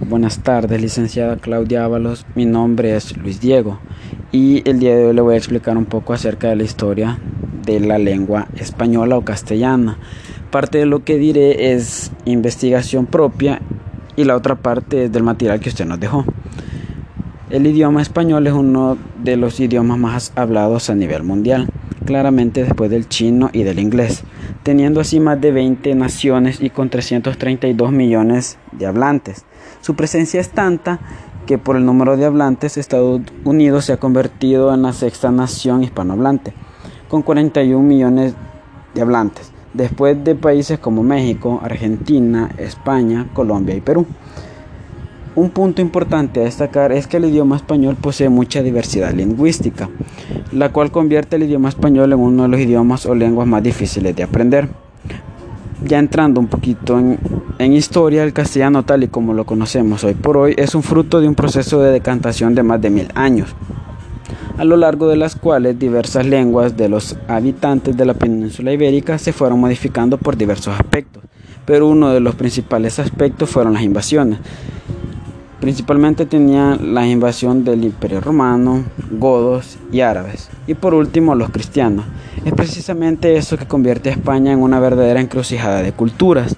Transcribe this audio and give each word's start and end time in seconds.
Buenas 0.00 0.42
tardes, 0.42 0.80
licenciada 0.80 1.36
Claudia 1.36 1.84
Ábalos. 1.84 2.24
Mi 2.34 2.46
nombre 2.46 2.96
es 2.96 3.14
Luis 3.14 3.38
Diego 3.38 3.78
y 4.32 4.66
el 4.66 4.78
día 4.78 4.96
de 4.96 5.04
hoy 5.04 5.14
le 5.14 5.20
voy 5.20 5.34
a 5.34 5.36
explicar 5.36 5.76
un 5.76 5.84
poco 5.84 6.14
acerca 6.14 6.48
de 6.48 6.56
la 6.56 6.62
historia 6.62 7.18
de 7.66 7.78
la 7.80 7.98
lengua 7.98 8.48
española 8.56 9.18
o 9.18 9.22
castellana. 9.22 9.98
Parte 10.50 10.78
de 10.78 10.86
lo 10.86 11.04
que 11.04 11.18
diré 11.18 11.74
es 11.74 12.10
investigación 12.24 13.04
propia 13.04 13.60
y 14.16 14.24
la 14.24 14.34
otra 14.34 14.54
parte 14.54 15.04
es 15.04 15.12
del 15.12 15.24
material 15.24 15.60
que 15.60 15.68
usted 15.68 15.84
nos 15.84 16.00
dejó. 16.00 16.24
El 17.50 17.66
idioma 17.66 18.00
español 18.00 18.46
es 18.46 18.54
uno 18.54 18.96
de 19.22 19.36
los 19.36 19.60
idiomas 19.60 19.98
más 19.98 20.32
hablados 20.36 20.88
a 20.88 20.94
nivel 20.94 21.22
mundial, 21.22 21.68
claramente 22.04 22.62
después 22.62 22.90
del 22.90 23.08
chino 23.08 23.50
y 23.52 23.62
del 23.62 23.78
inglés 23.78 24.24
teniendo 24.64 25.00
así 25.00 25.20
más 25.20 25.40
de 25.40 25.52
20 25.52 25.94
naciones 25.94 26.60
y 26.60 26.70
con 26.70 26.88
332 26.88 27.92
millones 27.92 28.58
de 28.72 28.86
hablantes. 28.86 29.44
Su 29.82 29.94
presencia 29.94 30.40
es 30.40 30.50
tanta 30.50 30.98
que 31.46 31.58
por 31.58 31.76
el 31.76 31.84
número 31.84 32.16
de 32.16 32.24
hablantes 32.24 32.78
Estados 32.78 33.20
Unidos 33.44 33.84
se 33.84 33.92
ha 33.92 33.98
convertido 33.98 34.72
en 34.72 34.82
la 34.82 34.94
sexta 34.94 35.30
nación 35.30 35.84
hispanohablante, 35.84 36.54
con 37.08 37.20
41 37.20 37.86
millones 37.86 38.34
de 38.94 39.02
hablantes, 39.02 39.52
después 39.74 40.24
de 40.24 40.34
países 40.34 40.78
como 40.78 41.02
México, 41.02 41.60
Argentina, 41.62 42.50
España, 42.56 43.28
Colombia 43.34 43.76
y 43.76 43.82
Perú. 43.82 44.06
Un 45.36 45.50
punto 45.50 45.82
importante 45.82 46.40
a 46.40 46.44
destacar 46.44 46.92
es 46.92 47.08
que 47.08 47.16
el 47.16 47.24
idioma 47.24 47.56
español 47.56 47.96
posee 48.00 48.28
mucha 48.28 48.62
diversidad 48.62 49.12
lingüística, 49.12 49.90
la 50.52 50.70
cual 50.70 50.92
convierte 50.92 51.34
el 51.34 51.42
idioma 51.42 51.68
español 51.68 52.12
en 52.12 52.20
uno 52.20 52.44
de 52.44 52.48
los 52.50 52.60
idiomas 52.60 53.04
o 53.04 53.16
lenguas 53.16 53.48
más 53.48 53.60
difíciles 53.60 54.14
de 54.14 54.22
aprender. 54.22 54.68
Ya 55.84 55.98
entrando 55.98 56.38
un 56.38 56.46
poquito 56.46 57.00
en, 57.58 57.72
historia, 57.72 58.22
el 58.22 58.32
castellano 58.32 58.84
tal 58.84 59.02
y 59.02 59.08
como 59.08 59.34
lo 59.34 59.44
conocemos 59.44 60.04
hoy 60.04 60.14
por 60.14 60.36
hoy 60.36 60.54
es 60.56 60.76
un 60.76 60.84
fruto 60.84 61.20
de 61.20 61.26
un 61.26 61.34
proceso 61.34 61.82
de 61.82 61.90
decantación 61.90 62.54
de 62.54 62.62
más 62.62 62.80
de 62.80 62.90
mil 62.90 63.08
años, 63.16 63.56
a 64.56 64.64
lo 64.64 64.76
largo 64.76 65.08
de 65.08 65.16
las 65.16 65.34
cuales 65.34 65.76
diversas 65.76 66.26
lenguas 66.26 66.76
de 66.76 66.88
los 66.88 67.16
habitantes 67.26 67.96
de 67.96 68.04
la 68.04 68.14
península 68.14 68.72
ibérica 68.72 69.18
se 69.18 69.32
fueron 69.32 69.58
modificando 69.58 70.16
por 70.16 70.36
diversos 70.36 70.78
aspectos, 70.78 71.24
pero 71.66 71.88
uno 71.88 72.10
de 72.10 72.20
los 72.20 72.36
principales 72.36 73.00
aspectos 73.00 73.50
fueron 73.50 73.74
las 73.74 73.82
invasiones, 73.82 74.38
Principalmente 75.64 76.26
tenía 76.26 76.76
la 76.76 77.06
invasión 77.06 77.64
del 77.64 77.84
Imperio 77.84 78.20
Romano, 78.20 78.84
godos 79.12 79.78
y 79.90 80.02
árabes. 80.02 80.50
Y 80.66 80.74
por 80.74 80.92
último 80.92 81.34
los 81.34 81.48
cristianos. 81.48 82.04
Es 82.44 82.52
precisamente 82.52 83.38
eso 83.38 83.56
que 83.56 83.64
convierte 83.64 84.10
a 84.10 84.12
España 84.12 84.52
en 84.52 84.60
una 84.60 84.78
verdadera 84.78 85.22
encrucijada 85.22 85.80
de 85.80 85.92
culturas 85.92 86.54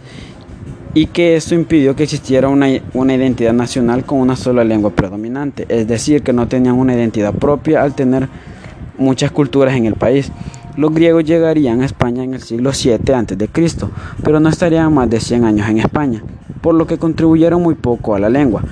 y 0.93 1.07
que 1.07 1.37
eso 1.37 1.55
impidió 1.55 1.95
que 1.95 2.03
existiera 2.03 2.49
una, 2.49 2.67
una, 2.95 3.15
identidad 3.15 3.53
nacional 3.53 4.05
con 4.05 4.19
una 4.19 4.35
sola 4.35 4.65
lengua 4.65 4.91
predominante, 4.91 5.67
es 5.69 5.87
decir, 5.87 6.25
que 6.25 6.33
no 6.33 6.49
tenían 6.49 6.75
una 6.75 6.97
identidad 6.97 7.33
propia 7.33 7.85
al 7.85 7.95
tener 7.95 8.29
muchas 8.99 9.31
culturas 9.31 9.77
en 9.77 9.87
el 9.87 9.95
país. 9.95 10.33
Los 10.77 10.93
griegos 10.93 11.23
llegarían 11.23 11.81
a 11.81 11.87
España 11.87 12.25
en 12.25 12.35
el 12.35 12.43
siglo 12.43 12.73
7 12.73 13.15
a.C., 13.15 13.49
pero 14.25 14.41
no 14.41 14.49
estarían 14.49 14.93
más 14.93 15.09
de 15.09 15.21
100 15.21 15.45
años 15.45 15.69
en 15.69 15.79
España 15.79 16.25
por 16.67 16.75
lo 16.75 16.89
que 16.89 16.99
contribuyeron 16.99 17.63
muy 17.63 17.77
poco 17.77 18.17
a 18.17 18.19
la 18.19 18.29
lengua. 18.29 18.65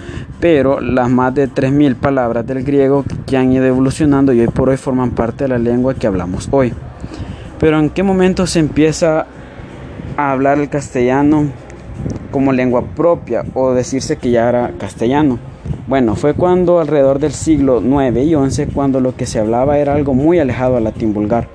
Pero 0.45 0.78
las 0.78 1.09
más 1.09 1.34
de 1.34 1.48
3.000 1.48 1.95
palabras 1.95 2.47
del 2.47 2.64
griego 2.64 3.03
que 3.27 3.39
han 3.39 3.50
ido 3.50 3.64
evolucionando 3.64 4.31
y 4.34 4.41
hoy 4.41 4.48
por 4.48 4.69
hoy 4.69 4.77
forman 4.77 5.12
parte 5.12 5.45
de 5.45 5.48
la 5.48 5.56
lengua 5.56 5.95
que 5.95 6.06
hablamos 6.06 6.48
hoy. 6.51 6.75
Pero 7.59 7.78
¿en 7.78 7.89
qué 7.89 8.03
momento 8.03 8.47
se 8.47 8.59
empieza 8.59 9.25
a 10.19 10.33
hablar 10.33 10.59
el 10.59 10.69
castellano 10.69 11.47
como 12.31 12.53
lengua 12.53 12.84
propia 12.95 13.42
o 13.55 13.73
decirse 13.73 14.19
que 14.19 14.33
ya 14.33 14.47
era 14.47 14.73
castellano? 14.78 15.39
Bueno, 15.86 16.14
fue 16.14 16.34
cuando 16.34 16.79
alrededor 16.79 17.20
del 17.20 17.33
siglo 17.33 17.81
9 17.83 18.25
y 18.25 18.34
11 18.34 18.67
cuando 18.67 19.01
lo 19.01 19.17
que 19.17 19.25
se 19.25 19.39
hablaba 19.39 19.79
era 19.79 19.95
algo 19.95 20.12
muy 20.12 20.41
alejado 20.41 20.77
al 20.77 20.84
latín 20.84 21.14
vulgar. 21.14 21.48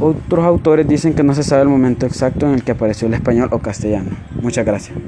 Otros 0.00 0.44
autores 0.44 0.88
dicen 0.88 1.14
que 1.14 1.22
no 1.22 1.34
se 1.34 1.44
sabe 1.44 1.62
el 1.62 1.68
momento 1.68 2.04
exacto 2.04 2.48
en 2.48 2.54
el 2.54 2.64
que 2.64 2.72
apareció 2.72 3.06
el 3.06 3.14
español 3.14 3.50
o 3.52 3.60
castellano. 3.60 4.10
Muchas 4.42 4.66
gracias. 4.66 4.98